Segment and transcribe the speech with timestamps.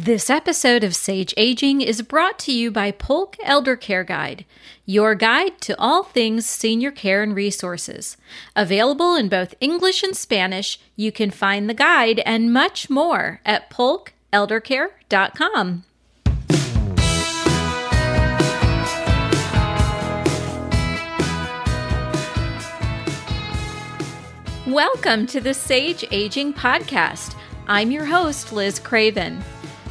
[0.00, 4.44] This episode of Sage Aging is brought to you by Polk Elder Care Guide,
[4.86, 8.16] your guide to all things senior care and resources.
[8.54, 13.70] Available in both English and Spanish, you can find the guide and much more at
[13.70, 15.82] polkeldercare.com.
[24.64, 27.34] Welcome to the Sage Aging Podcast.
[27.66, 29.42] I'm your host, Liz Craven.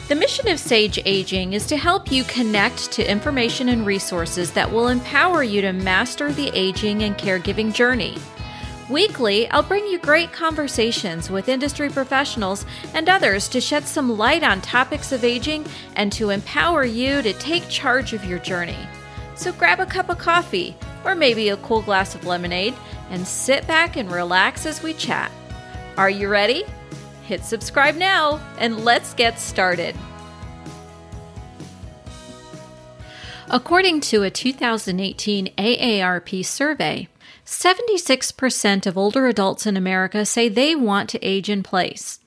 [0.07, 4.71] The mission of Sage Aging is to help you connect to information and resources that
[4.71, 8.18] will empower you to master the aging and caregiving journey.
[8.89, 14.43] Weekly, I'll bring you great conversations with industry professionals and others to shed some light
[14.43, 15.65] on topics of aging
[15.97, 18.87] and to empower you to take charge of your journey.
[19.35, 22.75] So grab a cup of coffee or maybe a cool glass of lemonade
[23.10, 25.29] and sit back and relax as we chat.
[25.97, 26.63] Are you ready?
[27.27, 29.97] Hit subscribe now and let's get started.
[33.49, 37.09] According to a 2018 AARP survey,
[37.45, 42.19] 76% of older adults in America say they want to age in place.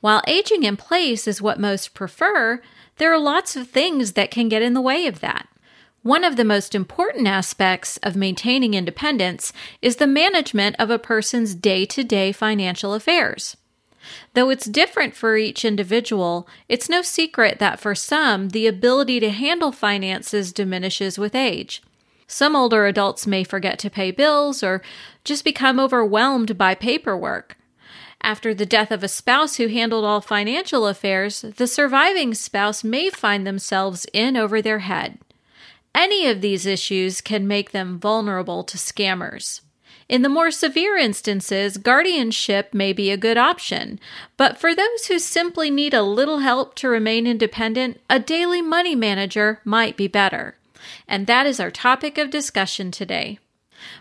[0.00, 2.60] While aging in place is what most prefer,
[2.98, 5.48] there are lots of things that can get in the way of that.
[6.02, 11.54] One of the most important aspects of maintaining independence is the management of a person's
[11.54, 13.56] day to day financial affairs.
[14.34, 19.30] Though it's different for each individual, it's no secret that for some, the ability to
[19.30, 21.82] handle finances diminishes with age.
[22.26, 24.82] Some older adults may forget to pay bills or
[25.24, 27.56] just become overwhelmed by paperwork.
[28.22, 33.10] After the death of a spouse who handled all financial affairs, the surviving spouse may
[33.10, 35.18] find themselves in over their head.
[35.94, 39.60] Any of these issues can make them vulnerable to scammers.
[40.12, 43.98] In the more severe instances, guardianship may be a good option,
[44.36, 48.94] but for those who simply need a little help to remain independent, a daily money
[48.94, 50.58] manager might be better.
[51.08, 53.38] And that is our topic of discussion today.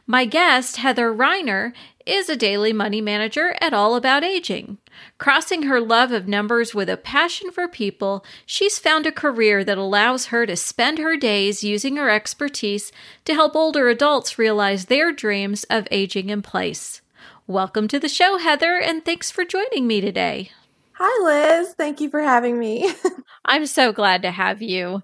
[0.05, 1.71] My guest, Heather Reiner,
[2.05, 4.77] is a daily money manager at All About Aging.
[5.17, 9.77] Crossing her love of numbers with a passion for people, she's found a career that
[9.77, 12.91] allows her to spend her days using her expertise
[13.25, 17.01] to help older adults realize their dreams of aging in place.
[17.47, 20.51] Welcome to the show, Heather, and thanks for joining me today.
[20.93, 21.73] Hi, Liz.
[21.73, 22.93] Thank you for having me.
[23.45, 25.01] I'm so glad to have you.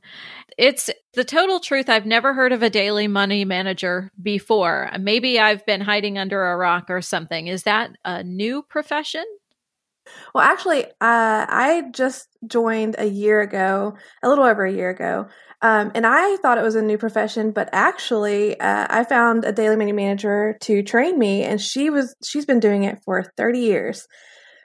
[0.58, 1.88] It's the total truth.
[1.88, 4.90] I've never heard of a daily money manager before.
[5.00, 7.48] Maybe I've been hiding under a rock or something.
[7.48, 9.24] Is that a new profession?
[10.34, 10.90] Well, actually, uh,
[11.50, 15.28] I just joined a year ago, a little over a year ago,
[15.62, 17.52] um, and I thought it was a new profession.
[17.52, 22.16] But actually, uh, I found a daily money manager to train me, and she was
[22.24, 24.08] she's been doing it for thirty years.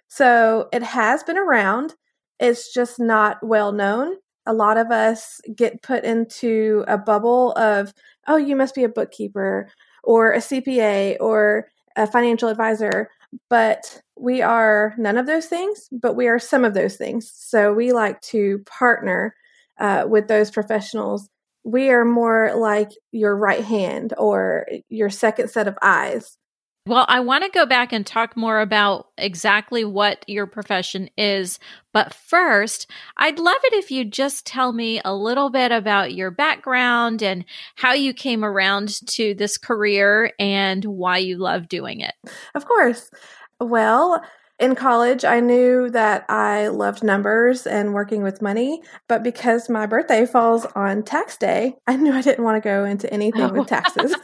[0.09, 1.94] So it has been around.
[2.38, 4.16] It's just not well known
[4.47, 7.92] a lot of us get put into a bubble of,
[8.26, 9.70] oh, you must be a bookkeeper
[10.03, 13.08] or a CPA or a financial advisor.
[13.48, 17.32] But we are none of those things, but we are some of those things.
[17.34, 19.34] So we like to partner
[19.78, 21.28] uh, with those professionals.
[21.64, 26.36] We are more like your right hand or your second set of eyes.
[26.84, 31.60] Well, I want to go back and talk more about exactly what your profession is.
[31.93, 36.32] But first, I'd love it if you just tell me a little bit about your
[36.32, 37.44] background and
[37.76, 42.15] how you came around to this career and why you love doing it.
[42.53, 43.12] Of course.
[43.60, 44.21] Well,
[44.59, 49.87] in college, I knew that I loved numbers and working with money, but because my
[49.87, 53.53] birthday falls on tax day, I knew I didn't want to go into anything oh.
[53.53, 54.16] with taxes.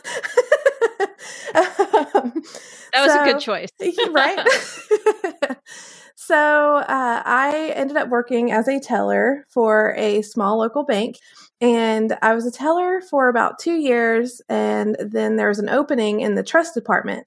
[2.05, 3.71] that was so, a good choice.
[4.11, 4.47] right?
[6.15, 11.17] so uh, I ended up working as a teller for a small local bank.
[11.61, 14.41] And I was a teller for about two years.
[14.49, 17.27] And then there was an opening in the trust department.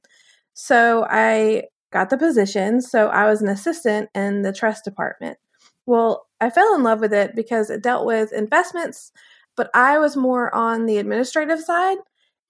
[0.54, 2.82] So I got the position.
[2.82, 5.38] So I was an assistant in the trust department.
[5.86, 9.12] Well, I fell in love with it because it dealt with investments,
[9.56, 11.98] but I was more on the administrative side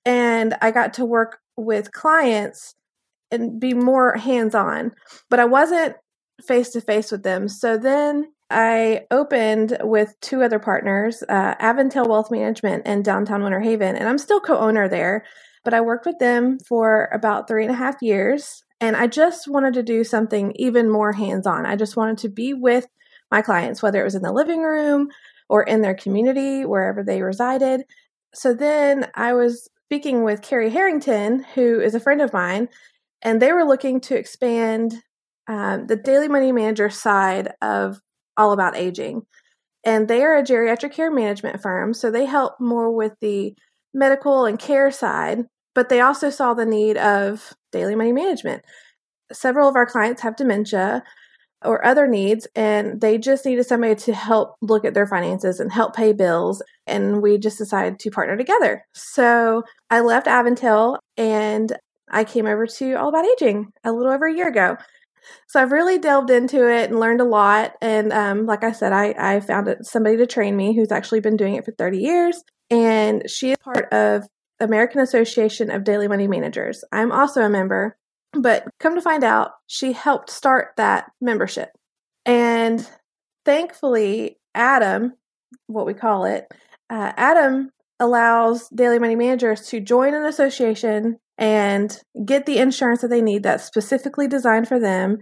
[0.06, 2.75] and I got to work with clients
[3.31, 4.92] and be more hands on,
[5.30, 5.95] but I wasn't
[6.45, 7.48] face to face with them.
[7.48, 11.56] So then I opened with two other partners, uh,
[11.95, 15.25] Wealth Management and Downtown Winter Haven, and I'm still co owner there.
[15.63, 19.48] But I worked with them for about three and a half years, and I just
[19.48, 21.65] wanted to do something even more hands on.
[21.65, 22.88] I just wanted to be with
[23.30, 25.09] my clients, whether it was in the living room
[25.48, 27.83] or in their community, wherever they resided.
[28.33, 32.69] So then I was speaking with Carrie Harrington, who is a friend of mine,
[33.23, 34.93] and they were looking to expand
[35.49, 37.99] um, the daily money manager side of
[38.38, 39.23] all about aging.
[39.83, 41.93] and they are a geriatric care management firm.
[41.93, 43.53] So they help more with the
[43.93, 45.39] medical and care side,
[45.75, 48.63] but they also saw the need of daily money management.
[49.33, 51.03] Several of our clients have dementia
[51.63, 55.71] or other needs, and they just needed somebody to help look at their finances and
[55.71, 56.61] help pay bills.
[56.87, 58.85] And we just decided to partner together.
[58.93, 61.75] So I left Aventil and
[62.11, 64.77] I came over to All About Aging a little over a year ago.
[65.47, 67.73] So I've really delved into it and learned a lot.
[67.81, 71.37] And um, like I said, I, I found somebody to train me who's actually been
[71.37, 72.43] doing it for 30 years.
[72.69, 74.23] And she is part of
[74.59, 76.83] American Association of Daily Money Managers.
[76.91, 77.97] I'm also a member,
[78.33, 81.69] but come to find out, she helped start that membership.
[82.25, 82.87] And
[83.45, 85.13] thankfully, Adam,
[85.67, 86.45] what we call it,
[86.89, 93.09] uh, Adam allows daily money managers to join an association and get the insurance that
[93.09, 95.17] they need that's specifically designed for them.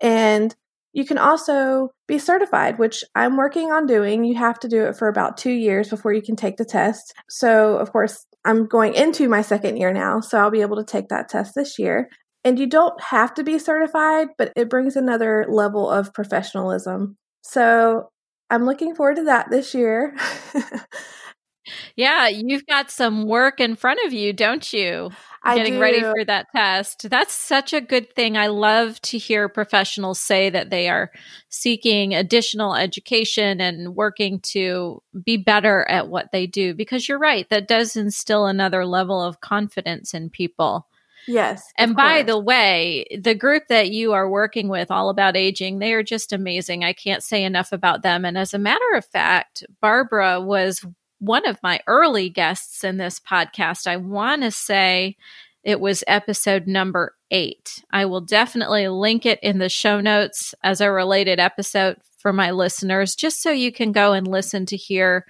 [0.00, 0.54] And
[0.92, 4.24] you can also be certified, which I'm working on doing.
[4.24, 7.12] You have to do it for about two years before you can take the test.
[7.28, 10.84] So, of course, I'm going into my second year now, so I'll be able to
[10.84, 12.08] take that test this year.
[12.44, 17.16] And you don't have to be certified, but it brings another level of professionalism.
[17.42, 18.10] So,
[18.50, 20.16] I'm looking forward to that this year.
[21.96, 25.10] yeah, you've got some work in front of you, don't you?
[25.42, 25.80] I getting do.
[25.80, 27.08] ready for that test.
[27.08, 28.36] That's such a good thing.
[28.36, 31.10] I love to hear professionals say that they are
[31.48, 37.48] seeking additional education and working to be better at what they do because you're right,
[37.50, 40.87] that does instill another level of confidence in people.
[41.28, 41.70] Yes.
[41.76, 45.92] And by the way, the group that you are working with, All About Aging, they
[45.92, 46.84] are just amazing.
[46.84, 48.24] I can't say enough about them.
[48.24, 50.84] And as a matter of fact, Barbara was
[51.18, 53.86] one of my early guests in this podcast.
[53.86, 55.16] I want to say
[55.64, 57.82] it was episode number eight.
[57.90, 62.50] I will definitely link it in the show notes as a related episode for my
[62.50, 65.24] listeners, just so you can go and listen to hear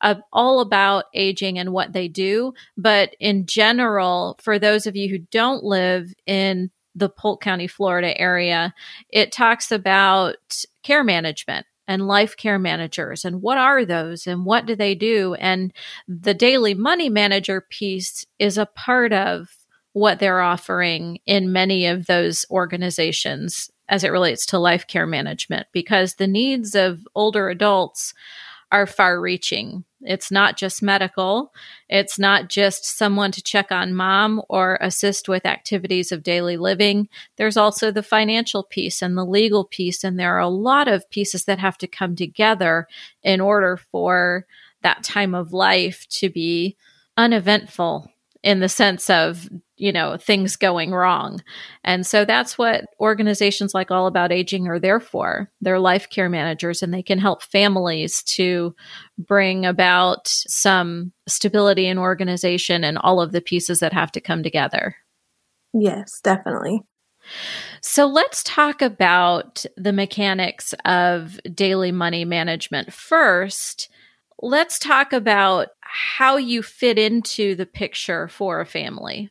[0.00, 2.52] uh, all about aging and what they do.
[2.76, 8.18] But in general, for those of you who don't live in the Polk County, Florida
[8.18, 8.74] area,
[9.10, 10.36] it talks about
[10.82, 15.34] care management and life care managers and what are those and what do they do
[15.34, 15.72] and
[16.06, 19.48] the daily money manager piece is a part of
[20.00, 25.66] what they're offering in many of those organizations as it relates to life care management
[25.72, 28.14] because the needs of older adults
[28.72, 29.84] are far reaching.
[30.00, 31.52] It's not just medical.
[31.90, 37.06] It's not just someone to check on mom or assist with activities of daily living.
[37.36, 40.02] There's also the financial piece and the legal piece.
[40.02, 42.86] And there are a lot of pieces that have to come together
[43.22, 44.46] in order for
[44.80, 46.78] that time of life to be
[47.18, 48.10] uneventful
[48.42, 51.42] in the sense of you know things going wrong.
[51.84, 55.50] And so that's what organizations like all about aging are there for.
[55.60, 58.74] They're life care managers and they can help families to
[59.18, 64.42] bring about some stability in organization and all of the pieces that have to come
[64.42, 64.96] together.
[65.72, 66.82] Yes definitely.
[67.82, 72.92] So let's talk about the mechanics of daily money management.
[72.92, 73.88] First
[74.40, 79.30] let's talk about how you fit into the picture for a family.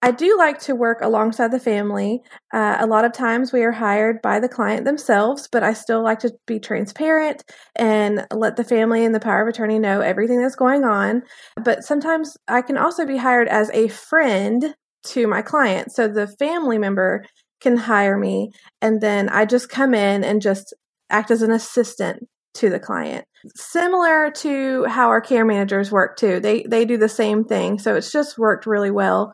[0.00, 2.22] I do like to work alongside the family.
[2.52, 6.04] Uh, a lot of times we are hired by the client themselves, but I still
[6.04, 7.42] like to be transparent
[7.74, 11.22] and let the family and the power of attorney know everything that's going on.
[11.56, 14.72] But sometimes I can also be hired as a friend
[15.06, 15.90] to my client.
[15.90, 17.24] So the family member
[17.60, 20.72] can hire me, and then I just come in and just
[21.10, 23.24] act as an assistant to the client.
[23.54, 26.40] Similar to how our care managers work too.
[26.40, 27.78] They they do the same thing.
[27.78, 29.32] So it's just worked really well.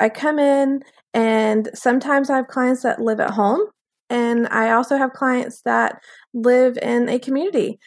[0.00, 0.80] I come in
[1.12, 3.60] and sometimes I have clients that live at home
[4.08, 6.02] and I also have clients that
[6.32, 7.78] live in a community.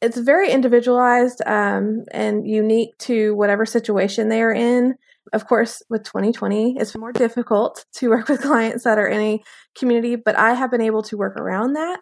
[0.00, 4.94] It's very individualized um, and unique to whatever situation they are in.
[5.32, 9.42] Of course, with 2020, it's more difficult to work with clients that are in a
[9.78, 12.00] community, but I have been able to work around that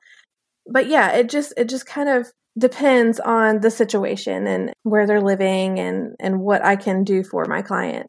[0.66, 2.26] but yeah, it just it just kind of
[2.58, 7.44] depends on the situation and where they're living and and what I can do for
[7.46, 8.06] my client.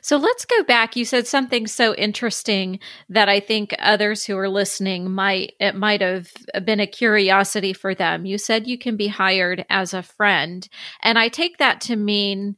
[0.00, 0.96] So let's go back.
[0.96, 6.00] You said something so interesting that I think others who are listening might it might
[6.00, 6.30] have
[6.64, 8.26] been a curiosity for them.
[8.26, 10.68] You said you can be hired as a friend,
[11.02, 12.56] and I take that to mean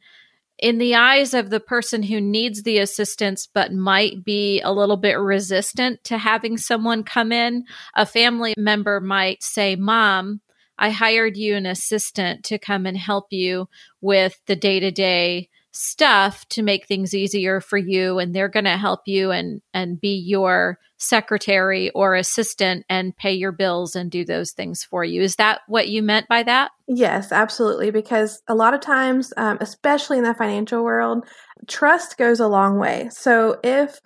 [0.58, 4.96] in the eyes of the person who needs the assistance but might be a little
[4.96, 10.40] bit resistant to having someone come in, a family member might say, Mom,
[10.78, 13.68] I hired you an assistant to come and help you
[14.00, 18.64] with the day to day stuff to make things easier for you and they're going
[18.64, 24.08] to help you and and be your secretary or assistant and pay your bills and
[24.08, 25.20] do those things for you.
[25.20, 26.70] Is that what you meant by that?
[26.86, 31.26] Yes absolutely because a lot of times um, especially in the financial world
[31.66, 33.08] trust goes a long way.
[33.10, 33.98] So if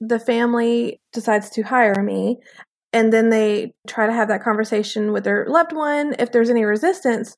[0.00, 2.38] the family decides to hire me
[2.92, 6.64] and then they try to have that conversation with their loved one if there's any
[6.64, 7.36] resistance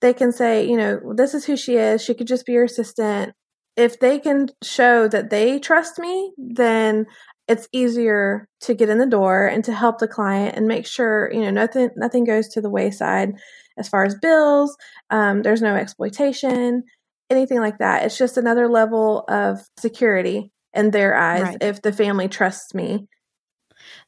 [0.00, 2.02] they can say, you know, this is who she is.
[2.02, 3.32] She could just be your assistant.
[3.76, 7.06] If they can show that they trust me, then
[7.48, 11.30] it's easier to get in the door and to help the client and make sure,
[11.32, 13.32] you know, nothing nothing goes to the wayside
[13.78, 14.76] as far as bills.
[15.10, 16.82] Um, there's no exploitation,
[17.30, 18.04] anything like that.
[18.04, 21.58] It's just another level of security in their eyes right.
[21.60, 23.06] if the family trusts me.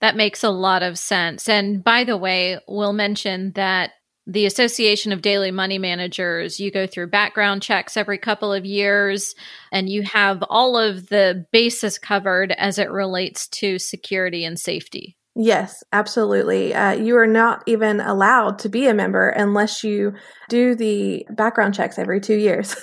[0.00, 1.48] That makes a lot of sense.
[1.48, 3.92] And by the way, we'll mention that
[4.28, 9.34] the Association of Daily Money Managers, you go through background checks every couple of years
[9.72, 15.17] and you have all of the bases covered as it relates to security and safety.
[15.40, 16.74] Yes, absolutely.
[16.74, 20.14] Uh, you are not even allowed to be a member unless you
[20.48, 22.74] do the background checks every two years.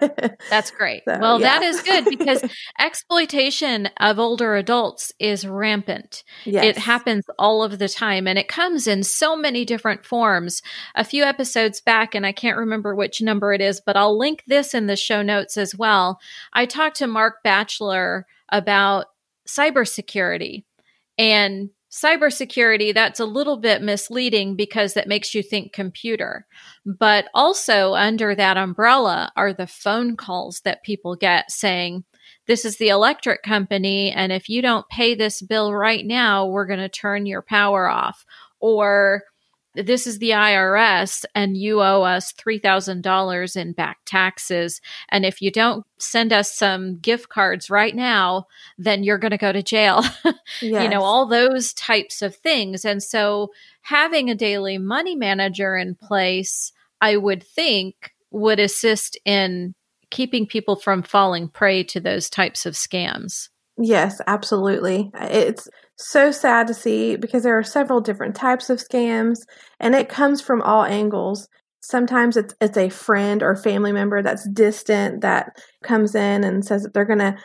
[0.48, 1.02] That's great.
[1.06, 1.58] So, well, yeah.
[1.58, 2.42] that is good because
[2.78, 6.24] exploitation of older adults is rampant.
[6.46, 6.64] Yes.
[6.64, 10.62] It happens all of the time and it comes in so many different forms.
[10.94, 14.42] A few episodes back, and I can't remember which number it is, but I'll link
[14.46, 16.18] this in the show notes as well.
[16.54, 19.08] I talked to Mark Batchelor about
[19.46, 20.64] cybersecurity
[21.18, 26.46] and cybersecurity, that's a little bit misleading because that makes you think computer.
[26.86, 32.04] But also under that umbrella are the phone calls that people get saying,
[32.46, 36.66] this is the electric company, and if you don't pay this bill right now, we're
[36.66, 38.24] going to turn your power off.
[38.60, 39.22] Or
[39.74, 44.80] this is the IRS and you owe us $3,000 in back taxes.
[45.10, 48.46] And if you don't send us some gift cards right now,
[48.78, 50.04] then you're going to go to jail.
[50.24, 50.34] yes.
[50.80, 52.84] You know, all those types of things.
[52.84, 53.50] And so
[53.82, 59.74] having a daily money manager in place, I would think would assist in
[60.10, 63.48] keeping people from falling prey to those types of scams.
[63.78, 65.10] Yes, absolutely.
[65.14, 65.68] It's
[66.00, 69.38] so sad to see because there are several different types of scams
[69.78, 71.48] and it comes from all angles.
[71.82, 76.82] Sometimes it's it's a friend or family member that's distant that comes in and says
[76.82, 77.36] that they're going to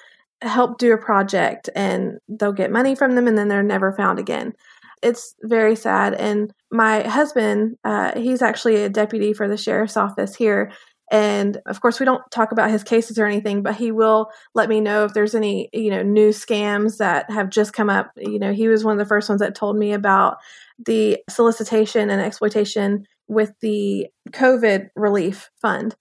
[0.41, 4.19] help do a project and they'll get money from them and then they're never found
[4.19, 4.53] again.
[5.01, 6.13] It's very sad.
[6.13, 10.71] And my husband, uh, he's actually a deputy for the sheriff's office here
[11.11, 14.69] and of course we don't talk about his cases or anything but he will let
[14.69, 18.11] me know if there's any you know new scams that have just come up.
[18.17, 20.37] You know he was one of the first ones that told me about
[20.83, 25.95] the solicitation and exploitation with the covid relief fund.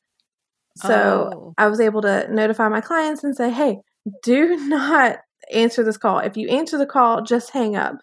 [0.77, 1.55] So oh.
[1.59, 3.79] i was able to notify my clients and say hey
[4.23, 5.19] do not
[5.53, 6.19] answer this call.
[6.21, 7.97] If you answer the call just hang up.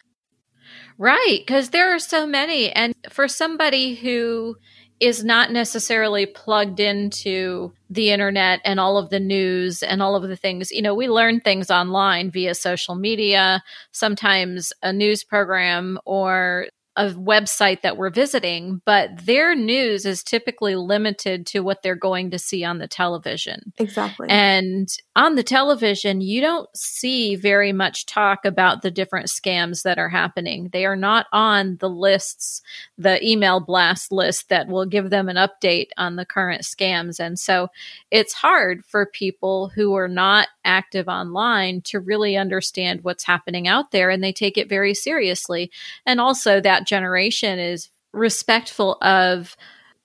[0.98, 4.56] Right because there are so many and for somebody who
[5.02, 10.30] is not necessarily plugged into the internet and all of the news and all of
[10.30, 10.72] the things.
[10.72, 16.68] You know, we learn things online via social media, sometimes a news program or
[16.98, 22.32] a website that we're visiting, but their news is typically limited to what they're going
[22.32, 23.72] to see on the television.
[23.78, 24.28] Exactly.
[24.30, 29.98] And on the television, you don't see very much talk about the different scams that
[29.98, 30.70] are happening.
[30.74, 32.62] They are not on the lists,
[32.98, 37.22] the email blast list that will give them an update on the current scams.
[37.22, 37.70] And so
[38.12, 43.92] it's hard for people who are not active online to really understand what's happening out
[43.92, 45.72] there and they take it very seriously.
[46.06, 49.56] And also that that generation is respectful of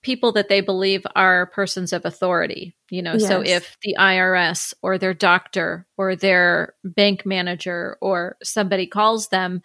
[0.03, 2.77] people that they believe are persons of authority.
[2.91, 3.27] You know, yes.
[3.27, 9.63] so if the IRS or their doctor or their bank manager or somebody calls them,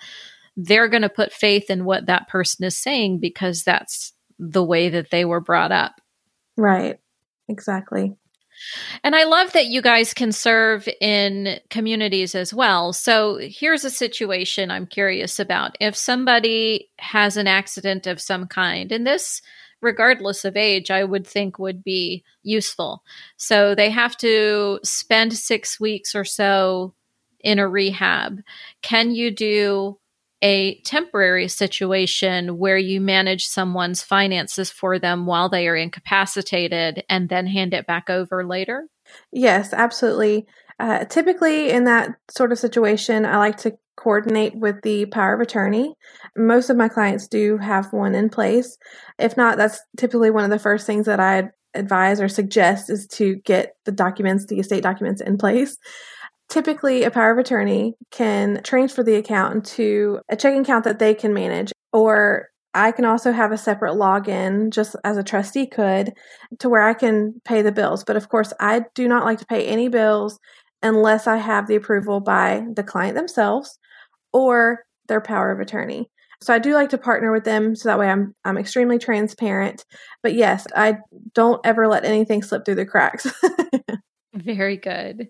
[0.57, 4.89] they're going to put faith in what that person is saying because that's the way
[4.89, 5.93] that they were brought up.
[6.57, 6.99] Right.
[7.47, 8.15] Exactly.
[9.03, 12.93] And I love that you guys can serve in communities as well.
[12.93, 15.77] So here's a situation I'm curious about.
[15.79, 19.41] If somebody has an accident of some kind, and this,
[19.81, 23.03] regardless of age, I would think would be useful.
[23.37, 26.93] So they have to spend six weeks or so
[27.39, 28.41] in a rehab.
[28.81, 29.97] Can you do
[30.41, 37.29] a temporary situation where you manage someone's finances for them while they are incapacitated and
[37.29, 38.87] then hand it back over later?
[39.31, 40.47] Yes, absolutely.
[40.79, 45.41] Uh, typically, in that sort of situation, I like to coordinate with the power of
[45.41, 45.93] attorney.
[46.35, 48.77] Most of my clients do have one in place.
[49.19, 53.07] If not, that's typically one of the first things that I advise or suggest is
[53.07, 55.77] to get the documents, the estate documents in place.
[56.51, 61.13] Typically, a power of attorney can transfer the account into a checking account that they
[61.13, 66.11] can manage, or I can also have a separate login, just as a trustee could,
[66.59, 68.03] to where I can pay the bills.
[68.03, 70.39] But of course, I do not like to pay any bills
[70.83, 73.79] unless I have the approval by the client themselves
[74.33, 76.09] or their power of attorney.
[76.41, 79.85] So I do like to partner with them so that way I'm I'm extremely transparent.
[80.21, 80.97] But yes, I
[81.33, 83.25] don't ever let anything slip through the cracks.
[84.33, 85.29] Very good.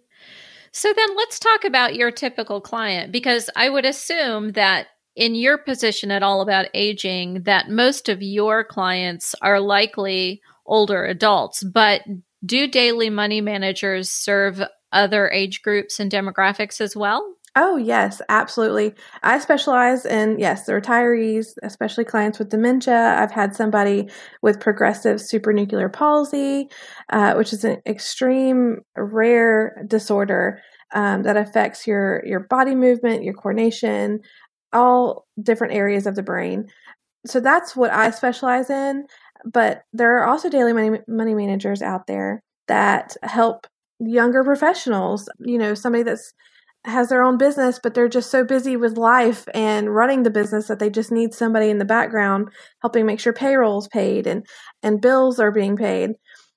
[0.71, 5.57] So then let's talk about your typical client because I would assume that in your
[5.57, 12.01] position at All About Aging that most of your clients are likely older adults, but
[12.45, 14.61] do daily money managers serve
[14.91, 17.35] other age groups and demographics as well?
[17.57, 18.93] Oh, yes, absolutely.
[19.23, 23.17] I specialize in, yes, the retirees, especially clients with dementia.
[23.19, 24.09] I've had somebody
[24.41, 26.69] with progressive supranuclear palsy,
[27.09, 30.61] uh, which is an extreme rare disorder
[30.93, 34.21] um, that affects your, your body movement, your coordination,
[34.71, 36.67] all different areas of the brain.
[37.25, 39.05] So that's what I specialize in.
[39.45, 43.67] But there are also daily money, money managers out there that help
[43.99, 46.33] younger professionals, you know, somebody that's
[46.85, 50.67] has their own business, but they're just so busy with life and running the business
[50.67, 52.49] that they just need somebody in the background
[52.81, 54.45] helping make sure payroll's paid and,
[54.81, 56.11] and bills are being paid.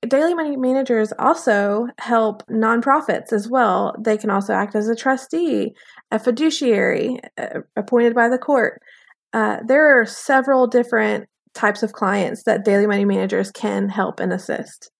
[0.08, 3.94] Daily money managers also help nonprofits as well.
[3.98, 5.74] They can also act as a trustee,
[6.10, 8.80] a fiduciary uh, appointed by the court.
[9.32, 14.32] Uh, there are several different types of clients that daily money managers can help and
[14.32, 14.90] assist.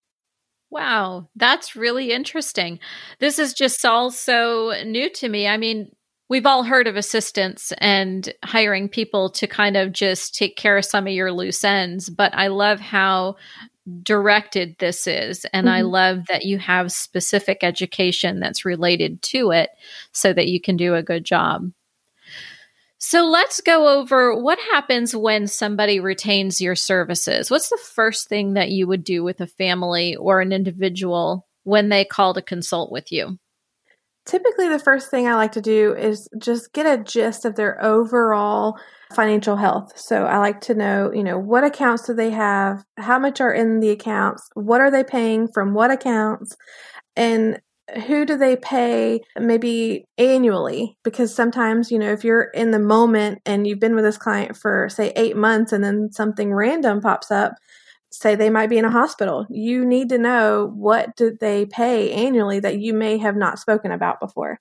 [0.75, 2.81] Wow, that's really interesting.
[3.21, 5.47] This is just all so new to me.
[5.47, 5.95] I mean,
[6.28, 10.85] we've all heard of assistants and hiring people to kind of just take care of
[10.85, 13.37] some of your loose ends, but I love how
[14.02, 15.47] directed this is.
[15.52, 15.76] And mm-hmm.
[15.76, 19.71] I love that you have specific education that's related to it
[20.11, 21.71] so that you can do a good job.
[23.06, 27.50] So let's go over what happens when somebody retains your services.
[27.50, 31.90] What's the first thing that you would do with a family or an individual when
[31.90, 33.38] they call to consult with you?
[34.24, 37.81] Typically, the first thing I like to do is just get a gist of their
[37.85, 38.79] overall
[39.14, 39.92] financial health.
[39.98, 42.85] So I like to know, you know, what accounts do they have?
[42.96, 44.48] How much are in the accounts?
[44.55, 46.57] What are they paying from what accounts?
[47.16, 47.61] And
[48.07, 50.97] who do they pay maybe annually?
[51.05, 54.57] Because sometimes, you know, if you're in the moment and you've been with this client
[54.57, 57.53] for, say, eight months and then something random pops up,
[58.11, 62.12] say they might be in a hospital, you need to know what do they pay
[62.12, 64.61] annually that you may have not spoken about before.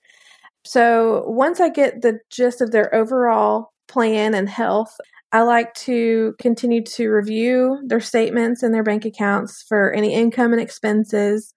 [0.66, 4.96] So once I get the gist of their overall plan and health,
[5.32, 10.52] I like to continue to review their statements and their bank accounts for any income
[10.54, 11.54] and expenses.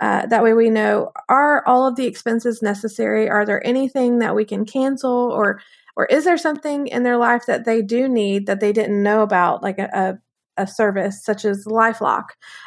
[0.00, 3.28] Uh, that way we know are all of the expenses necessary?
[3.28, 5.60] Are there anything that we can cancel or
[5.96, 9.22] or is there something in their life that they do need that they didn't know
[9.22, 9.90] about, like a,
[10.56, 12.26] a, a service such as LifeLock?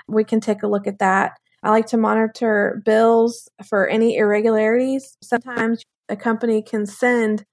[0.10, 1.38] We can take a look at that.
[1.64, 5.18] I like to monitor bills for any irregularities.
[5.24, 7.46] Sometimes a company can send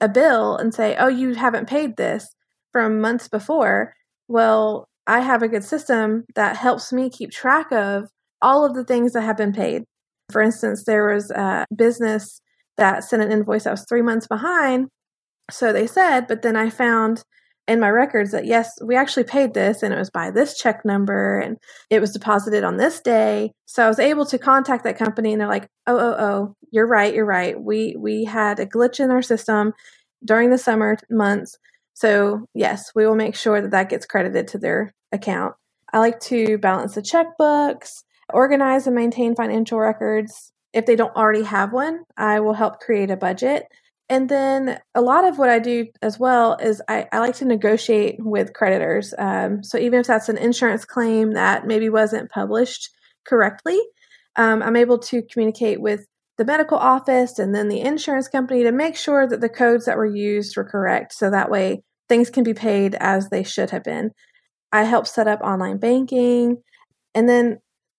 [0.00, 2.34] a bill and say, oh, you haven't paid this
[2.72, 3.94] from months before.
[4.28, 8.08] Well, I have a good system that helps me keep track of
[8.42, 9.84] all of the things that have been paid.
[10.30, 12.40] For instance, there was a business
[12.76, 14.88] that sent an invoice that was three months behind.
[15.50, 17.22] So they said, but then I found
[17.66, 20.84] in my records that yes, we actually paid this and it was by this check
[20.84, 21.58] number and
[21.90, 23.52] it was deposited on this day.
[23.66, 26.86] So I was able to contact that company and they're like, "Oh, oh, oh, you're
[26.86, 27.60] right, you're right.
[27.60, 29.74] We we had a glitch in our system
[30.24, 31.58] during the summer months.
[31.94, 35.54] So, yes, we will make sure that that gets credited to their account.
[35.92, 40.52] I like to balance the checkbooks organize and maintain financial records.
[40.72, 43.64] If they don't already have one, I will help create a budget.
[44.10, 47.44] And then a lot of what I do as well is I, I like to
[47.44, 49.12] negotiate with creditors.
[49.18, 52.90] Um, so even if that's an insurance claim that maybe wasn't published
[53.26, 53.78] correctly,
[54.36, 56.06] um, I'm able to communicate with
[56.38, 59.98] the medical office and then the insurance company to make sure that the codes that
[59.98, 61.12] were used were correct.
[61.12, 64.12] So that way things can be paid as they should have been.
[64.72, 66.62] I help set up online banking.
[67.14, 67.58] And then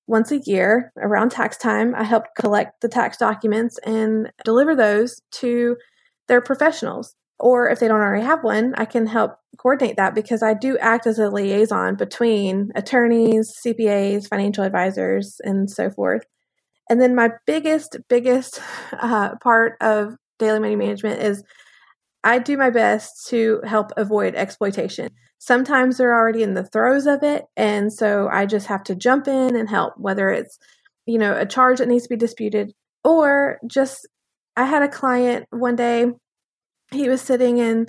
[0.09, 5.21] once a year around tax time, I help collect the tax documents and deliver those
[5.33, 5.77] to
[6.27, 7.13] their professionals.
[7.39, 10.79] Or if they don't already have one, I can help coordinate that because I do
[10.79, 16.23] act as a liaison between attorneys, CPAs, financial advisors, and so forth.
[16.89, 18.59] And then my biggest, biggest
[18.91, 21.43] uh, part of daily money management is
[22.23, 25.09] I do my best to help avoid exploitation.
[25.37, 27.45] Sometimes they're already in the throes of it.
[27.55, 30.59] And so I just have to jump in and help, whether it's,
[31.05, 34.07] you know, a charge that needs to be disputed or just,
[34.57, 36.07] I had a client one day,
[36.91, 37.87] he was sitting in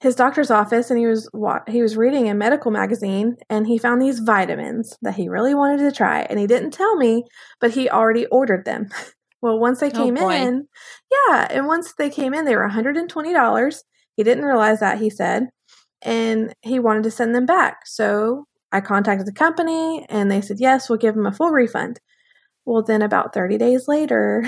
[0.00, 1.28] his doctor's office and he was
[1.68, 5.78] he was reading a medical magazine and he found these vitamins that he really wanted
[5.78, 7.24] to try and he didn't tell me
[7.60, 8.88] but he already ordered them
[9.42, 10.66] well once they oh, came oh in
[11.10, 13.78] yeah and once they came in they were $120
[14.16, 15.48] he didn't realize that he said
[16.02, 20.58] and he wanted to send them back so i contacted the company and they said
[20.60, 22.00] yes we'll give him a full refund
[22.64, 24.44] well then about 30 days later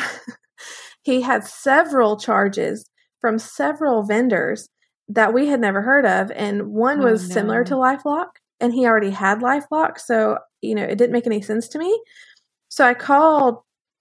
[1.03, 2.85] he had several charges
[3.21, 4.69] from several vendors
[5.09, 6.31] that we had never heard of.
[6.33, 7.35] And one oh, was oh, no.
[7.35, 8.29] similar to LifeLock,
[8.61, 9.99] and he already had LifeLock.
[9.99, 12.01] So, you know, it didn't make any sense to me.
[12.69, 13.59] So I called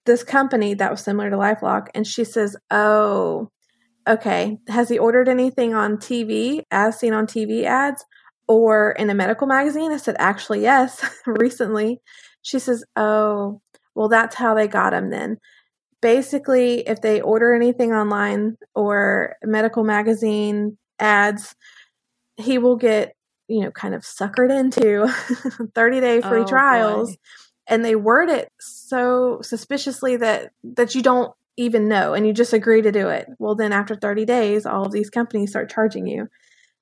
[0.08, 3.50] this company that was similar to LifeLock, and she says, Oh,
[4.08, 4.58] okay.
[4.66, 8.04] Has he ordered anything on TV, as seen on TV ads,
[8.48, 9.92] or in a medical magazine?
[9.92, 12.00] I said, Actually, yes, recently.
[12.42, 13.60] She says, Oh,
[13.94, 15.38] well, that's how they got him then
[16.00, 21.54] basically if they order anything online or medical magazine ads,
[22.36, 23.14] he will get,
[23.48, 25.08] you know, kind of suckered into
[25.74, 27.10] 30 day free oh, trials.
[27.10, 27.16] Boy.
[27.68, 32.52] And they word it so suspiciously that that you don't even know and you just
[32.52, 33.28] agree to do it.
[33.38, 36.28] Well, then after 30 days, all of these companies start charging you.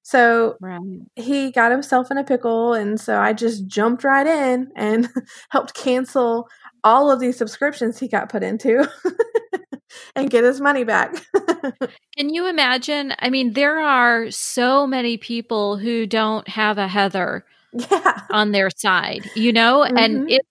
[0.02, 0.80] So right.
[1.16, 2.74] he got himself in a pickle.
[2.74, 5.08] And so I just jumped right in and
[5.50, 6.48] helped cancel
[6.84, 8.88] all of these subscriptions he got put into
[10.14, 11.16] and get his money back.
[12.16, 13.14] Can you imagine?
[13.18, 18.20] I mean, there are so many people who don't have a Heather yeah.
[18.30, 19.96] on their side, you know, mm-hmm.
[19.96, 20.42] and it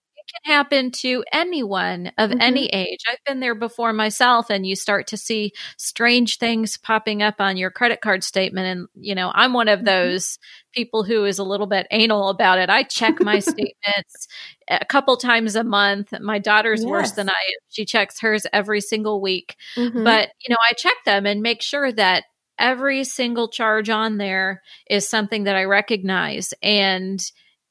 [0.44, 2.40] can happen to anyone of mm-hmm.
[2.40, 3.00] any age.
[3.08, 7.56] I've been there before myself, and you start to see strange things popping up on
[7.56, 8.66] your credit card statement.
[8.66, 9.86] And, you know, I'm one of mm-hmm.
[9.86, 10.38] those
[10.74, 12.68] people who is a little bit anal about it.
[12.68, 14.28] I check my statements
[14.68, 16.12] a couple times a month.
[16.20, 16.90] My daughter's yes.
[16.90, 17.60] worse than I am.
[17.68, 19.56] She checks hers every single week.
[19.76, 20.04] Mm-hmm.
[20.04, 22.24] But, you know, I check them and make sure that
[22.58, 26.54] every single charge on there is something that I recognize.
[26.62, 27.20] And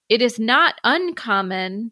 [0.10, 1.92] it is not uncommon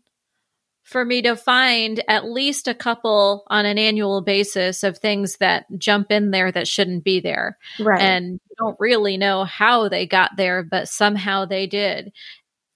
[0.93, 5.65] for me to find at least a couple on an annual basis of things that
[5.77, 7.57] jump in there that shouldn't be there.
[7.79, 7.99] Right.
[7.99, 12.13] And you don't really know how they got there, but somehow they did.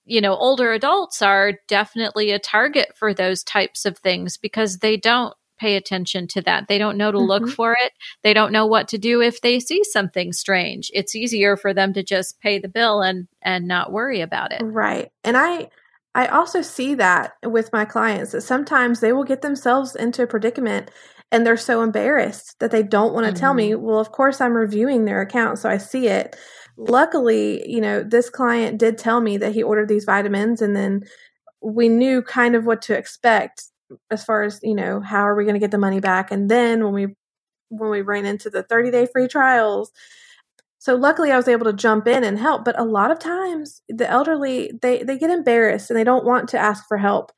[0.04, 4.98] You know, older adults are definitely a target for those types of things because they
[4.98, 6.68] don't pay attention to that.
[6.68, 7.28] They don't know to mm-hmm.
[7.28, 7.92] look for it.
[8.24, 10.90] They don't know what to do if they see something strange.
[10.94, 14.62] It's easier for them to just pay the bill and and not worry about it.
[14.64, 15.12] Right.
[15.24, 15.70] And I
[16.18, 20.28] I also see that with my clients that sometimes they will get themselves into a
[20.28, 20.90] predicament
[21.32, 23.40] and they're so embarrassed that they don't want to mm-hmm.
[23.40, 23.70] tell me.
[23.70, 23.84] Mm-hmm.
[23.84, 26.36] Well, of course, I'm reviewing their account, so I see it.
[26.76, 31.04] Luckily, you know, this client did tell me that he ordered these vitamins and then
[31.62, 33.66] we knew kind of what to expect
[34.10, 36.32] as far as, you know, how are we going to get the money back?
[36.32, 37.08] And then when we
[37.70, 39.92] when we ran into the 30 day free trials,
[40.88, 43.82] so luckily I was able to jump in and help, but a lot of times
[43.90, 47.34] the elderly they they get embarrassed and they don't want to ask for help.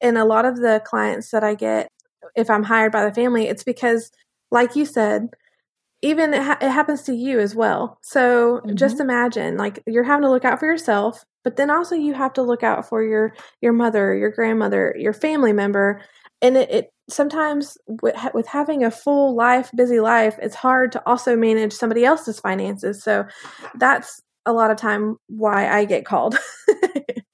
[0.00, 1.90] And a lot of the clients that I get
[2.36, 4.12] if I'm hired by the family, it's because
[4.52, 5.30] like you said,
[6.00, 7.98] even it, ha- it happens to you as well.
[8.02, 8.76] So mm-hmm.
[8.76, 12.34] just imagine like you're having to look out for yourself, but then also you have
[12.34, 16.02] to look out for your your mother, your grandmother, your family member,
[16.42, 21.02] and it, it sometimes with, with having a full life, busy life, it's hard to
[21.06, 23.02] also manage somebody else's finances.
[23.02, 23.24] So
[23.76, 26.38] that's a lot of time why I get called.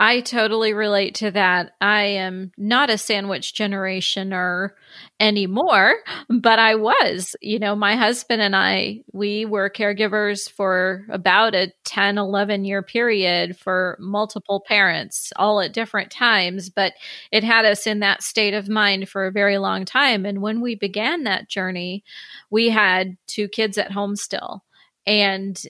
[0.00, 1.72] I totally relate to that.
[1.80, 4.70] I am not a sandwich generationer
[5.18, 5.96] anymore,
[6.28, 7.34] but I was.
[7.40, 12.82] You know, my husband and I, we were caregivers for about a 10, 11 year
[12.82, 16.92] period for multiple parents, all at different times, but
[17.32, 20.24] it had us in that state of mind for a very long time.
[20.24, 22.04] And when we began that journey,
[22.50, 24.62] we had two kids at home still.
[25.08, 25.60] And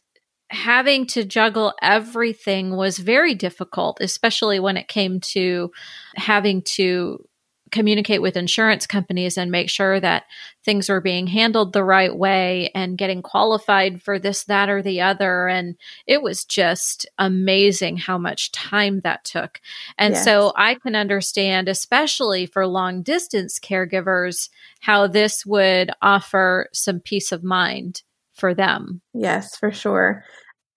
[0.50, 5.70] having to juggle everything was very difficult, especially when it came to
[6.16, 7.24] having to
[7.70, 10.24] communicate with insurance companies and make sure that
[10.64, 15.00] things were being handled the right way and getting qualified for this, that, or the
[15.00, 15.48] other.
[15.48, 19.60] And it was just amazing how much time that took.
[19.96, 20.24] And yes.
[20.24, 24.48] so I can understand, especially for long distance caregivers,
[24.80, 28.02] how this would offer some peace of mind
[28.38, 29.00] for them.
[29.14, 30.24] Yes, for sure.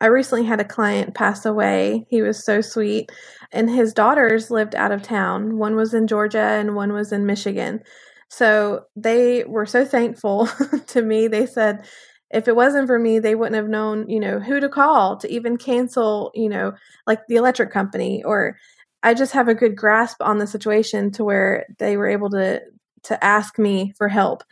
[0.01, 2.05] I recently had a client pass away.
[2.09, 3.11] He was so sweet.
[3.51, 5.57] And his daughters lived out of town.
[5.57, 7.81] One was in Georgia and one was in Michigan.
[8.29, 10.47] So they were so thankful
[10.87, 11.27] to me.
[11.27, 11.85] They said,
[12.31, 15.31] if it wasn't for me, they wouldn't have known, you know, who to call to
[15.31, 16.73] even cancel, you know,
[17.05, 18.57] like the electric company or
[19.03, 22.61] I just have a good grasp on the situation to where they were able to
[23.03, 24.43] to ask me for help.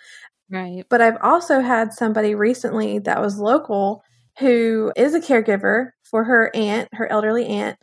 [0.51, 0.83] Right.
[0.89, 4.03] But I've also had somebody recently that was local
[4.39, 7.77] who is a caregiver for her aunt, her elderly aunt,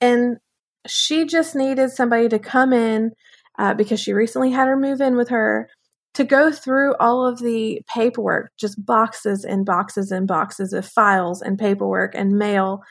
[0.00, 0.38] and
[0.86, 3.10] she just needed somebody to come in
[3.58, 5.68] uh, because she recently had her move in with her
[6.14, 11.42] to go through all of the paperwork, just boxes and boxes and boxes of files
[11.42, 12.82] and paperwork and mail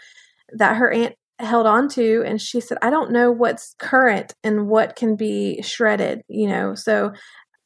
[0.51, 2.23] that her aunt held on to.
[2.25, 6.75] And she said, I don't know what's current and what can be shredded, you know.
[6.75, 7.13] So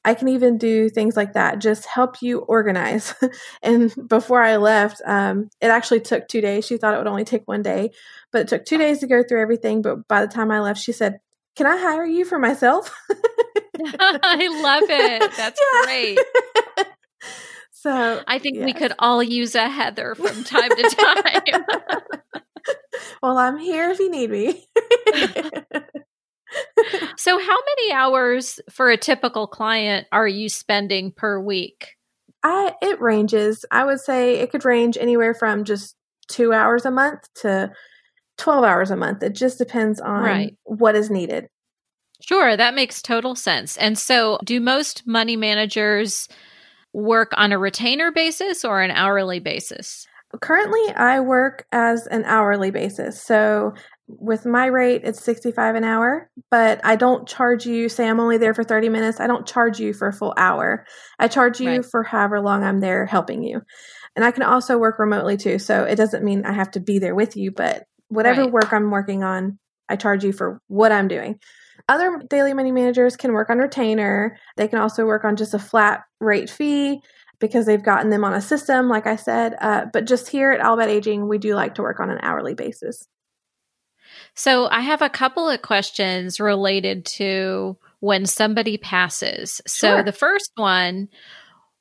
[0.09, 3.13] I can even do things like that, just help you organize.
[3.61, 6.65] and before I left, um, it actually took two days.
[6.65, 7.91] She thought it would only take one day,
[8.31, 9.83] but it took two days to go through everything.
[9.83, 11.19] But by the time I left, she said,
[11.55, 12.91] Can I hire you for myself?
[13.85, 15.31] I love it.
[15.37, 15.85] That's yeah.
[15.85, 16.19] great.
[17.71, 18.65] so I think yes.
[18.65, 21.65] we could all use a Heather from time to time.
[23.21, 24.65] well, I'm here if you need me.
[27.17, 31.95] so, how many hours for a typical client are you spending per week?
[32.43, 33.65] I it ranges.
[33.71, 35.95] I would say it could range anywhere from just
[36.27, 37.71] two hours a month to
[38.37, 39.21] 12 hours a month.
[39.23, 40.57] It just depends on right.
[40.63, 41.47] what is needed.
[42.21, 43.77] Sure, that makes total sense.
[43.77, 46.27] And so, do most money managers
[46.93, 50.05] work on a retainer basis or an hourly basis?
[50.41, 53.21] Currently, I work as an hourly basis.
[53.21, 53.73] So,
[54.09, 58.37] with my rate, it's 65 an hour, but I don't charge you, say I'm only
[58.37, 60.85] there for 30 minutes, I don't charge you for a full hour.
[61.19, 61.85] I charge you right.
[61.85, 63.61] for however long I'm there helping you.
[64.15, 65.59] And I can also work remotely too.
[65.59, 68.51] So it doesn't mean I have to be there with you, but whatever right.
[68.51, 71.39] work I'm working on, I charge you for what I'm doing.
[71.87, 74.37] Other daily money managers can work on retainer.
[74.57, 77.01] They can also work on just a flat rate fee
[77.39, 79.55] because they've gotten them on a system, like I said.
[79.61, 82.53] Uh, but just here at All Aging, we do like to work on an hourly
[82.53, 83.07] basis.
[84.35, 89.61] So I have a couple of questions related to when somebody passes.
[89.67, 89.97] Sure.
[89.97, 91.09] So the first one,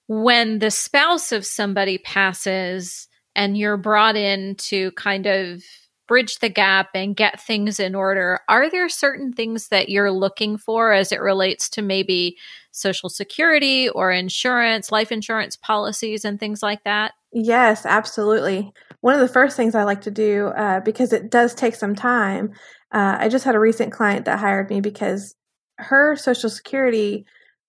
[0.09, 5.63] when the spouse of somebody passes and you're brought in to kind of
[6.09, 10.57] bridge the gap and get things in order, are there certain things that you're looking
[10.57, 12.37] for as it relates to maybe
[12.73, 17.13] Social Security or insurance, life insurance policies, and things like that?
[17.33, 18.73] Yes, absolutely.
[19.01, 21.95] One of the first things I like to do, uh, because it does take some
[21.95, 22.53] time,
[22.93, 25.35] uh, I just had a recent client that hired me because
[25.77, 27.27] her Social Security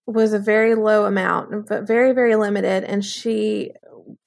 [0.08, 2.84] was a very low amount, but very, very limited.
[2.86, 3.72] And she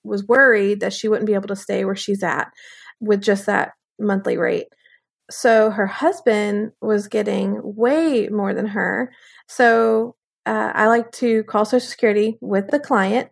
[0.04, 2.48] was worried that she wouldn't be able to stay where she's at
[3.00, 4.66] with just that monthly rate.
[5.30, 9.12] So her husband was getting way more than her.
[9.48, 10.16] So
[10.46, 13.30] uh, I like to call Social Security with the client.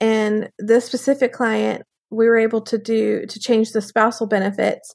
[0.00, 4.94] And this specific client, we were able to do to change the spousal benefits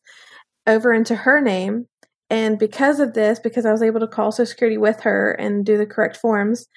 [0.67, 1.87] over into her name.
[2.29, 5.65] And because of this, because I was able to call Social Security with her and
[5.65, 6.67] do the correct forms,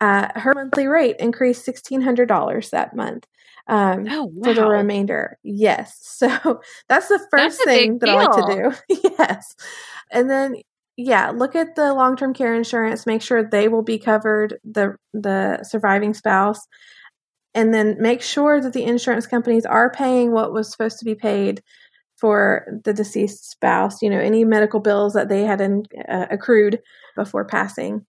[0.00, 3.26] uh, her monthly rate increased $1,600 that month
[3.68, 4.42] um, oh, wow.
[4.44, 5.38] for the remainder.
[5.42, 6.00] Yes.
[6.14, 8.16] So that's the first that's thing that deal.
[8.16, 9.00] I like to do.
[9.18, 9.54] yes.
[10.10, 10.54] And then,
[10.96, 14.94] yeah, look at the long term care insurance, make sure they will be covered, the,
[15.12, 16.60] the surviving spouse.
[17.54, 21.14] And then make sure that the insurance companies are paying what was supposed to be
[21.14, 21.62] paid
[22.16, 26.80] for the deceased spouse, you know, any medical bills that they had in, uh, accrued
[27.16, 28.04] before passing.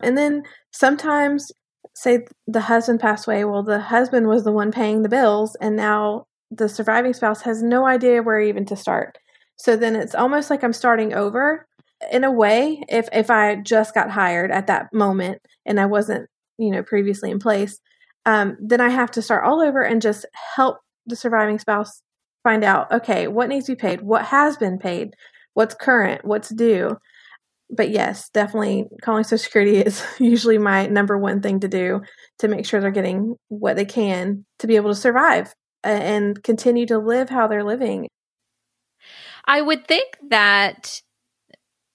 [0.00, 1.52] And then sometimes
[1.94, 5.76] say the husband passed away, well, the husband was the one paying the bills, and
[5.76, 9.18] now the surviving spouse has no idea where even to start.
[9.56, 11.66] So then it's almost like I'm starting over
[12.10, 16.28] in a way if if I just got hired at that moment and I wasn't,
[16.58, 17.78] you know, previously in place,
[18.26, 22.02] um, then I have to start all over and just help the surviving spouse
[22.42, 25.14] find out, okay, what needs to be paid, what has been paid,
[25.54, 26.96] what's current, what's due?
[27.70, 32.02] But yes, definitely calling Social Security is usually my number one thing to do
[32.38, 35.54] to make sure they're getting what they can to be able to survive
[35.84, 38.08] and continue to live how they're living.
[39.46, 41.00] I would think that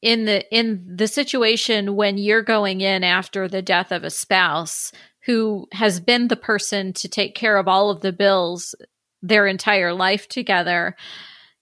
[0.01, 4.91] in the in the situation when you're going in after the death of a spouse
[5.27, 8.73] who has been the person to take care of all of the bills
[9.21, 10.95] their entire life together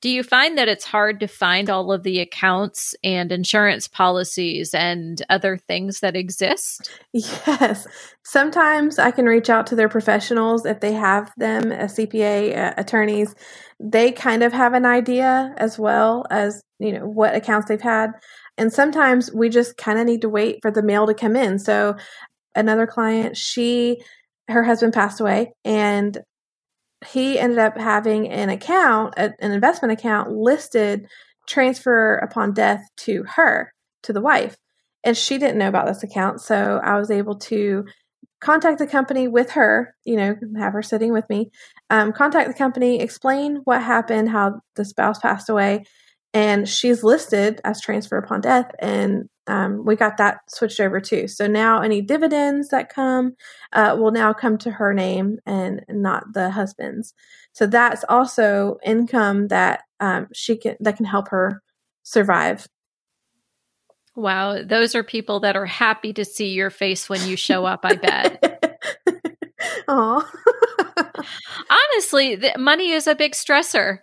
[0.06, 4.72] do you find that it's hard to find all of the accounts and insurance policies
[4.76, 6.92] and other things that exist?
[7.12, 7.88] Yes.
[8.24, 12.74] Sometimes I can reach out to their professionals if they have them, a CPA, uh,
[12.78, 13.34] attorneys.
[13.80, 18.12] They kind of have an idea as well as, you know, what accounts they've had.
[18.60, 21.58] And sometimes we just kind of need to wait for the mail to come in.
[21.58, 21.96] So
[22.56, 24.02] another client, she
[24.48, 26.20] her husband passed away and
[27.08, 31.08] he ended up having an account, an investment account listed
[31.48, 34.56] transfer upon death to her, to the wife.
[35.04, 36.42] And she didn't know about this account.
[36.42, 37.86] So I was able to
[38.42, 41.52] contact the company with her, you know, have her sitting with me,
[41.90, 45.84] um, contact the company, explain what happened, how the spouse passed away,
[46.36, 48.70] and she's listed as transfer upon death.
[48.80, 51.30] And um, we got that switched over too.
[51.30, 53.36] So now any dividends that come
[53.72, 57.14] uh, will now come to her name and not the husband's.
[57.54, 61.62] So that's also income that um, she can that can help her
[62.04, 62.68] survive
[64.18, 67.82] Wow, those are people that are happy to see your face when you show up,
[67.84, 68.62] I bet.
[69.88, 70.28] Oh.
[71.70, 74.00] Honestly, money is a big stressor.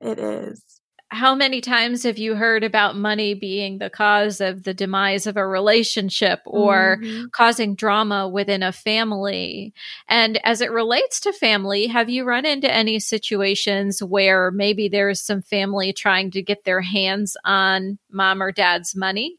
[0.00, 0.62] It is.
[1.10, 5.38] How many times have you heard about money being the cause of the demise of
[5.38, 7.26] a relationship or mm-hmm.
[7.32, 9.72] causing drama within a family?
[10.06, 15.22] And as it relates to family, have you run into any situations where maybe there's
[15.22, 19.38] some family trying to get their hands on mom or dad's money?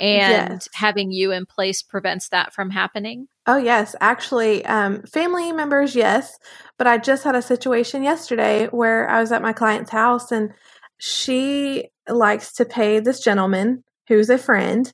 [0.00, 0.68] and yes.
[0.72, 3.28] having you in place prevents that from happening?
[3.46, 3.94] Oh, yes.
[4.00, 6.38] Actually, um, family members, yes.
[6.78, 10.52] But I just had a situation yesterday where I was at my client's house and
[11.06, 14.90] she likes to pay this gentleman who's a friend.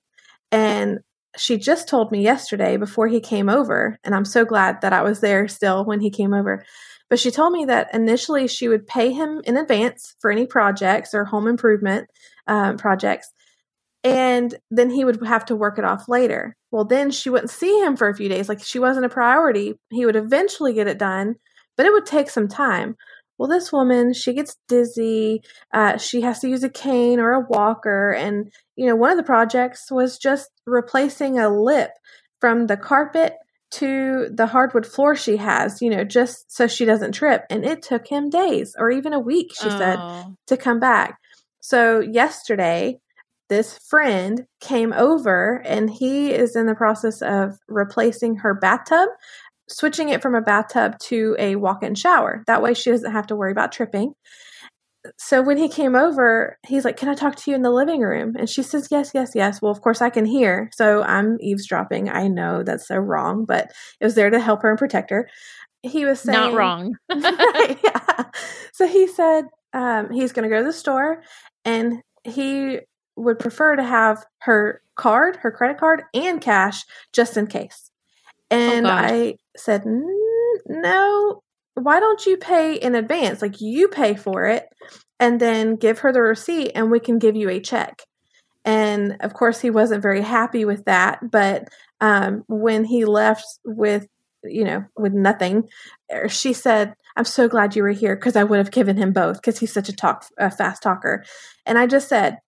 [0.51, 0.99] And
[1.37, 5.03] she just told me yesterday before he came over, and I'm so glad that I
[5.03, 6.65] was there still when he came over.
[7.09, 11.15] But she told me that initially she would pay him in advance for any projects
[11.15, 12.09] or home improvement
[12.49, 13.33] um, projects
[14.03, 16.57] and then he would have to work it off later.
[16.71, 18.49] Well, then she wouldn't see him for a few days.
[18.49, 19.75] Like she wasn't a priority.
[19.91, 21.37] He would eventually get it done,
[21.77, 22.97] but it would take some time.
[23.41, 25.41] Well, this woman, she gets dizzy.
[25.73, 28.11] Uh, she has to use a cane or a walker.
[28.11, 31.89] And, you know, one of the projects was just replacing a lip
[32.39, 33.37] from the carpet
[33.71, 37.47] to the hardwood floor she has, you know, just so she doesn't trip.
[37.49, 39.79] And it took him days or even a week, she oh.
[39.79, 39.99] said,
[40.49, 41.19] to come back.
[41.63, 43.01] So yesterday,
[43.49, 49.09] this friend came over and he is in the process of replacing her bathtub,
[49.71, 52.43] switching it from a bathtub to a walk in shower.
[52.47, 54.15] That way she doesn't have to worry about tripping.
[55.17, 58.01] So when he came over, he's like, Can I talk to you in the living
[58.03, 58.35] room?
[58.39, 59.63] And she says, Yes, yes, yes.
[59.63, 60.69] Well, of course I can hear.
[60.75, 62.11] So I'm eavesdropping.
[62.11, 65.29] I know that's so wrong, but it was there to help her and protect her.
[65.83, 66.97] He was saying, Not wrong.
[67.15, 68.25] yeah.
[68.75, 71.23] So he said, um, he's going to go to the store
[71.65, 72.81] and he
[73.17, 77.90] would prefer to have her card, her credit card, and cash just in case.
[78.51, 79.85] And oh, I said,
[80.67, 81.43] no,
[81.75, 83.43] why don't you pay in advance?
[83.43, 84.67] Like you pay for it
[85.19, 88.03] and then give her the receipt and we can give you a check.
[88.65, 91.31] And of course, he wasn't very happy with that.
[91.31, 91.69] But
[92.01, 94.07] um, when he left with,
[94.43, 95.69] you know, with nothing,
[96.13, 99.13] er, she said, I'm so glad you were here because I would have given him
[99.13, 101.25] both because he's such a talk, a fast talker.
[101.67, 102.39] And I just said,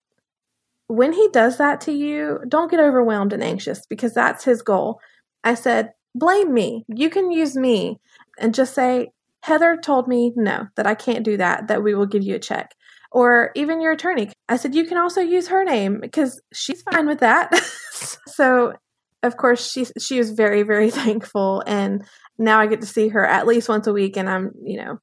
[0.87, 4.99] when he does that to you, don't get overwhelmed and anxious because that's his goal.
[5.43, 6.85] I said, blame me.
[6.87, 7.99] You can use me
[8.39, 9.09] and just say,
[9.41, 12.39] Heather told me no, that I can't do that, that we will give you a
[12.39, 12.71] check.
[13.11, 14.31] Or even your attorney.
[14.49, 17.53] I said, you can also use her name because she's fine with that.
[18.27, 18.73] so,
[19.21, 21.61] of course, she, she was very, very thankful.
[21.67, 22.05] And
[22.39, 24.17] now I get to see her at least once a week.
[24.17, 24.99] And I'm, you know,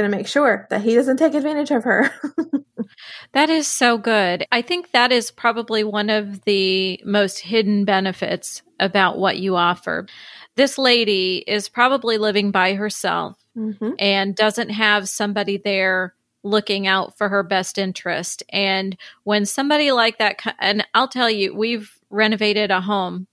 [0.00, 2.10] going to make sure that he doesn't take advantage of her.
[3.32, 4.46] that is so good.
[4.50, 10.06] I think that is probably one of the most hidden benefits about what you offer.
[10.56, 13.90] This lady is probably living by herself mm-hmm.
[13.98, 18.42] and doesn't have somebody there looking out for her best interest.
[18.48, 23.26] And when somebody like that, and I'll tell you, we've renovated a home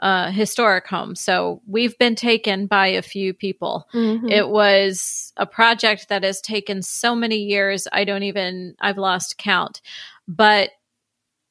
[0.00, 1.14] uh, historic home.
[1.14, 3.86] So we've been taken by a few people.
[3.94, 4.28] Mm-hmm.
[4.28, 7.86] It was a project that has taken so many years.
[7.92, 9.80] I don't even, I've lost count.
[10.26, 10.70] But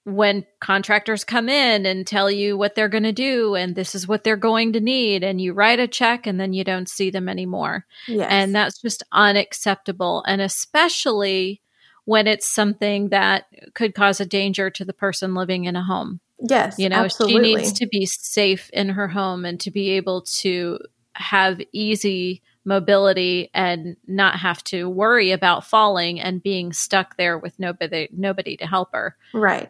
[0.04, 4.08] when contractors come in and tell you what they're going to do and this is
[4.08, 7.12] what they're going to need and you write a check and then you don't see
[7.12, 7.86] them anymore.
[8.08, 8.28] Yes.
[8.32, 11.62] And that's just unacceptable and especially
[12.06, 16.22] when it's something that could cause a danger to the person living in a home.
[16.42, 17.50] Yes, you know, absolutely.
[17.50, 20.80] she needs to be safe in her home and to be able to
[21.14, 27.58] have easy mobility and not have to worry about falling and being stuck there with
[27.60, 29.16] nobody nobody to help her.
[29.34, 29.70] Right.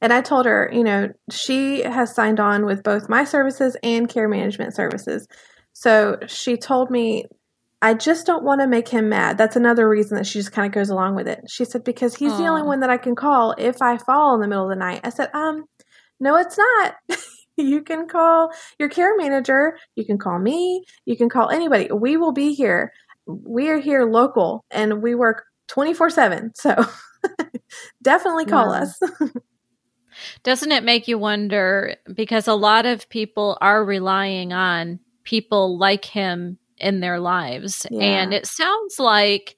[0.00, 4.08] And I told her, you know, she has signed on with both my services and
[4.08, 5.26] care management services.
[5.72, 7.24] So she told me,
[7.82, 9.38] I just don't want to make him mad.
[9.38, 11.44] That's another reason that she just kind of goes along with it.
[11.48, 12.38] She said, because he's Aww.
[12.38, 14.76] the only one that I can call if I fall in the middle of the
[14.76, 15.00] night.
[15.04, 15.64] I said, um,
[16.20, 16.94] no, it's not.
[17.56, 19.78] you can call your care manager.
[19.94, 20.84] You can call me.
[21.04, 21.90] You can call anybody.
[21.92, 22.92] We will be here.
[23.26, 26.52] we are here local and we work 24 7.
[26.54, 26.84] So
[28.02, 28.98] definitely call us.
[30.42, 31.96] Doesn't it make you wonder?
[32.12, 37.86] Because a lot of people are relying on people like him in their lives.
[37.90, 38.02] Yeah.
[38.02, 39.56] And it sounds like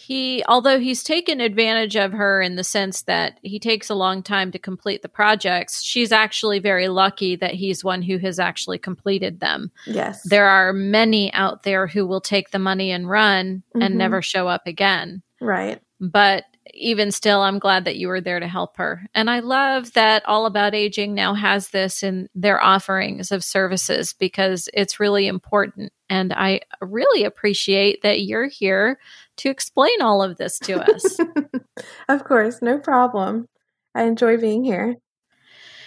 [0.00, 4.22] he, although he's taken advantage of her in the sense that he takes a long
[4.22, 8.78] time to complete the projects, she's actually very lucky that he's one who has actually
[8.78, 9.72] completed them.
[9.88, 10.22] Yes.
[10.22, 13.82] There are many out there who will take the money and run mm-hmm.
[13.82, 15.20] and never show up again.
[15.40, 15.82] Right.
[16.00, 16.44] But
[16.74, 19.08] even still, I'm glad that you were there to help her.
[19.16, 24.12] And I love that All About Aging now has this in their offerings of services
[24.12, 25.92] because it's really important.
[26.08, 29.00] And I really appreciate that you're here
[29.38, 31.18] to explain all of this to us.
[32.08, 33.48] of course, no problem.
[33.94, 34.96] I enjoy being here.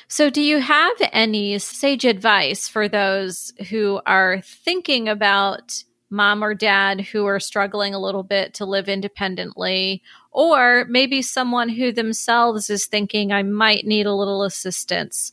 [0.07, 6.53] So, do you have any sage advice for those who are thinking about mom or
[6.53, 12.69] dad who are struggling a little bit to live independently, or maybe someone who themselves
[12.69, 15.31] is thinking, I might need a little assistance.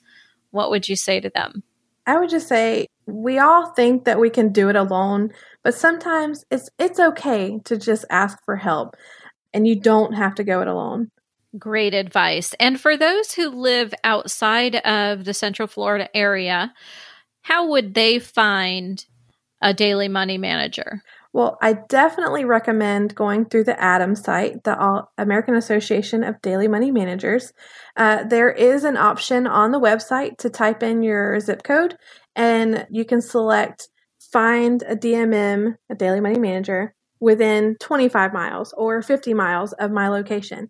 [0.51, 1.65] What would you say to them?
[2.07, 5.31] I would just say we all think that we can do it alone,
[5.65, 8.97] but sometimes it's it's okay to just ask for help
[9.55, 11.11] and you don't have to go it alone.
[11.59, 12.55] Great advice.
[12.61, 16.75] And for those who live outside of the Central Florida area,
[17.43, 19.05] how would they find
[19.63, 21.03] a daily money manager?
[21.33, 26.91] Well, I definitely recommend going through the ADAM site, the American Association of Daily Money
[26.91, 27.53] Managers.
[27.97, 31.97] Uh, there is an option on the website to type in your zip code,
[32.39, 33.89] and you can select
[34.33, 40.09] find a DMM, a daily money manager, within 25 miles or 50 miles of my
[40.09, 40.69] location.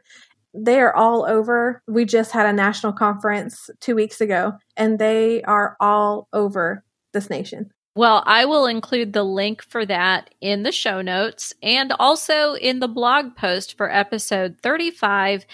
[0.55, 1.83] They are all over.
[1.87, 7.29] We just had a national conference two weeks ago, and they are all over this
[7.29, 7.71] nation.
[7.99, 12.79] Well, I will include the link for that in the show notes and also in
[12.79, 15.45] the blog post for episode 35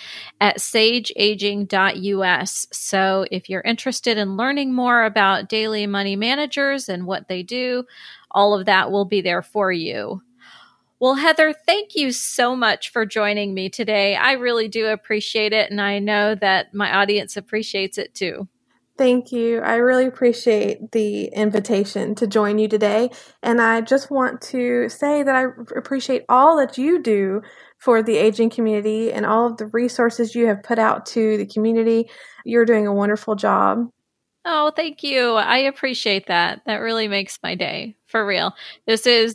[0.42, 2.66] at sageaging.us.
[2.70, 7.84] So if you're interested in learning more about daily money managers and what they do,
[8.30, 10.20] all of that will be there for you.
[11.00, 14.16] Well, Heather, thank you so much for joining me today.
[14.16, 18.48] I really do appreciate it, and I know that my audience appreciates it too.
[18.96, 19.58] Thank you.
[19.58, 23.10] I really appreciate the invitation to join you today.
[23.42, 27.42] And I just want to say that I appreciate all that you do
[27.78, 31.46] for the aging community and all of the resources you have put out to the
[31.46, 32.08] community.
[32.44, 33.88] You're doing a wonderful job.
[34.44, 35.32] Oh, thank you.
[35.32, 36.60] I appreciate that.
[36.66, 38.54] That really makes my day for real.
[38.86, 39.34] This is,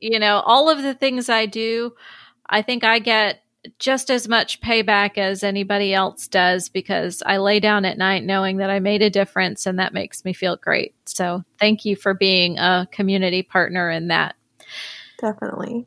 [0.00, 1.92] you know, all of the things I do,
[2.48, 3.42] I think I get
[3.78, 8.58] just as much payback as anybody else does because I lay down at night knowing
[8.58, 10.94] that I made a difference and that makes me feel great.
[11.06, 14.34] So thank you for being a community partner in that.
[15.20, 15.86] Definitely.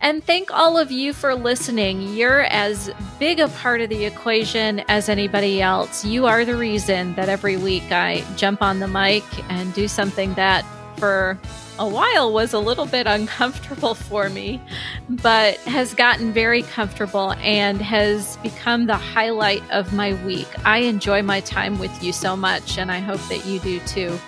[0.00, 2.14] And thank all of you for listening.
[2.14, 6.04] You're as big a part of the equation as anybody else.
[6.04, 10.34] You are the reason that every week I jump on the mic and do something
[10.34, 10.64] that
[10.98, 11.38] for
[11.78, 14.60] a while was a little bit uncomfortable for me,
[15.08, 20.48] but has gotten very comfortable and has become the highlight of my week.
[20.64, 24.18] I enjoy my time with you so much, and I hope that you do too.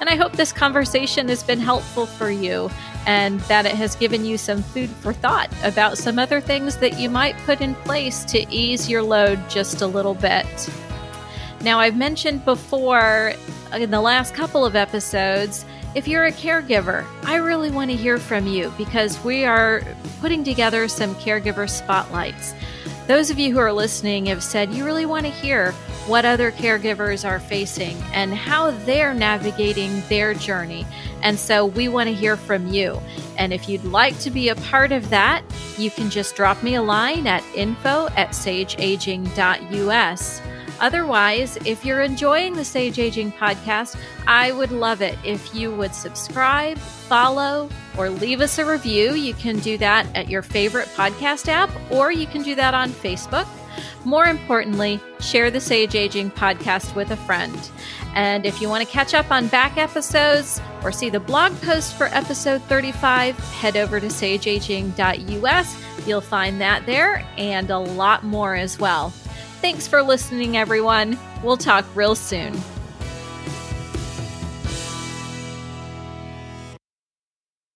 [0.00, 2.70] And I hope this conversation has been helpful for you
[3.06, 6.98] and that it has given you some food for thought about some other things that
[6.98, 10.46] you might put in place to ease your load just a little bit.
[11.62, 13.34] Now, I've mentioned before
[13.72, 17.96] uh, in the last couple of episodes if you're a caregiver, I really want to
[17.96, 19.82] hear from you because we are
[20.20, 22.54] putting together some caregiver spotlights.
[23.08, 25.72] Those of you who are listening have said you really want to hear
[26.06, 30.86] what other caregivers are facing and how they're navigating their journey.
[31.22, 33.00] And so we want to hear from you.
[33.36, 35.42] And if you'd like to be a part of that,
[35.76, 40.40] you can just drop me a line at info at sageaging.us.
[40.80, 45.94] Otherwise, if you're enjoying the Sage Aging podcast, I would love it if you would
[45.94, 47.68] subscribe, follow,
[47.98, 49.12] or leave us a review.
[49.12, 52.90] You can do that at your favorite podcast app, or you can do that on
[52.90, 53.46] Facebook.
[54.04, 57.70] More importantly, share the Sage Aging podcast with a friend.
[58.14, 61.94] And if you want to catch up on back episodes or see the blog post
[61.94, 65.76] for episode 35, head over to sageaging.us.
[66.06, 69.12] You'll find that there and a lot more as well.
[69.60, 71.18] Thanks for listening, everyone.
[71.42, 72.54] We'll talk real soon.